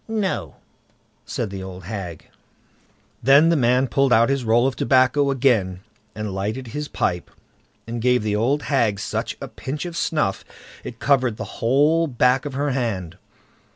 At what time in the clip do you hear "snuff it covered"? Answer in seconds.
9.95-11.37